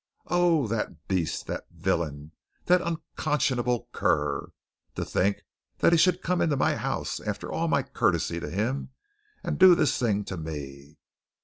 [0.31, 1.45] Oh, that beast!
[1.45, 2.31] That villain!
[2.65, 4.51] that unconscionable cur!
[4.95, 5.41] To think
[5.77, 8.89] that he should come into my house after all my courtesy to him
[9.43, 10.97] and do this thing to me.